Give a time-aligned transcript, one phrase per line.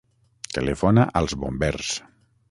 [0.55, 1.91] Telefona als bombers.